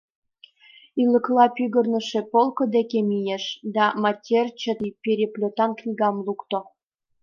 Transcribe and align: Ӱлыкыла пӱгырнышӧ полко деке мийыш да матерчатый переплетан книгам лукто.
Ӱлыкыла 1.01 1.45
пӱгырнышӧ 1.55 2.21
полко 2.31 2.63
деке 2.75 2.99
мийыш 3.09 3.45
да 3.75 3.85
матерчатый 4.03 4.91
переплетан 5.03 5.71
книгам 5.79 6.15
лукто. 6.25 6.59